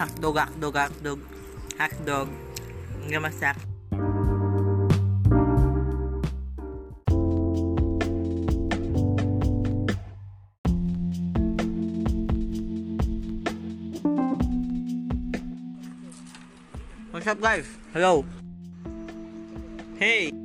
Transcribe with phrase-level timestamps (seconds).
[0.00, 1.18] Hotdog, hotdog, hotdog.
[1.78, 2.28] Hotdog.
[3.20, 3.56] mà sạc
[17.12, 17.66] What's up guys?
[17.92, 18.24] Hello.
[19.98, 20.39] Hey.